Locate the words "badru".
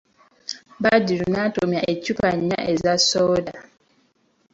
0.83-1.25